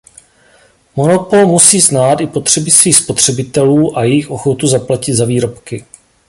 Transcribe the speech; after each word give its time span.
Monopol 0.95 1.45
musí 1.47 1.79
znát 1.79 2.21
i 2.21 2.27
potřeby 2.27 2.71
svých 2.71 2.95
spotřebitelů 2.95 3.97
a 3.97 4.03
jejich 4.03 4.29
ochotu 4.29 4.67
zaplatit 4.67 5.13
za 5.13 5.25
výrobky. 5.25 5.85